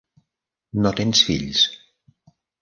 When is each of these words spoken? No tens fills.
No 0.85 0.93
tens 1.01 1.21
fills. 1.27 1.63